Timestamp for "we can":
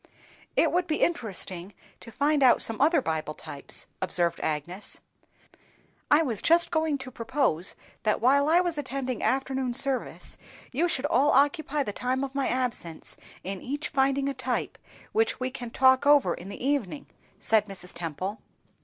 15.39-15.69